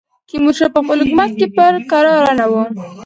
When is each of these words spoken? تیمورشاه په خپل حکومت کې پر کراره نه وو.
تیمورشاه 0.29 0.73
په 0.75 0.79
خپل 0.83 0.97
حکومت 1.03 1.31
کې 1.39 1.47
پر 1.55 1.73
کراره 1.89 2.31
نه 2.39 2.45
وو. 2.51 2.63